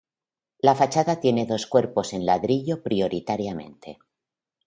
La 0.61 0.73
fachada 0.73 1.19
tiene 1.19 1.45
dos 1.45 1.67
cuerpos 1.67 2.13
en 2.13 2.25
ladrillo 2.25 2.81
prioritariamente. 2.81 3.99